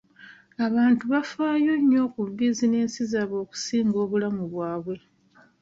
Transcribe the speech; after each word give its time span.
Abantu 0.65 1.01
byafaayo 1.11 1.71
nnyo 1.81 2.03
ku 2.13 2.19
bizinensi 2.37 2.99
zaabwe 3.11 3.37
okusinga 3.43 3.97
obulamu 4.05 4.43
bwabwe. 4.53 4.95